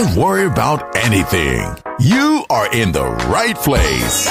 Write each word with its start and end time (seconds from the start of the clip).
Don't 0.00 0.16
worry 0.16 0.46
about 0.46 0.96
anything. 0.96 1.60
You 1.98 2.46
are 2.48 2.72
in 2.72 2.90
the 2.90 3.04
right 3.28 3.54
place. 3.54 4.24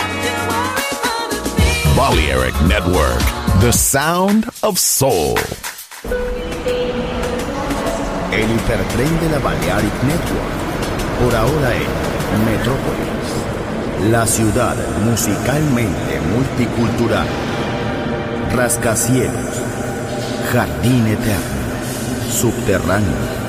Balearic 1.95 2.55
Network, 2.65 3.21
the 3.61 3.71
sound 3.71 4.49
of 4.63 4.79
soul. 4.79 5.37
El 8.33 8.47
hipertren 8.49 9.13
de 9.21 9.29
la 9.29 9.37
Balearic 9.37 9.93
Network, 10.09 10.55
por 11.19 11.35
ahora 11.35 11.75
en 11.75 12.45
Metrópolis, 12.49 14.09
la 14.09 14.25
ciudad 14.25 14.75
musicalmente 15.05 16.19
multicultural, 16.33 17.27
rascacielos, 18.55 19.61
jardín 20.51 21.05
eterno, 21.05 21.61
subterráneo. 22.31 23.48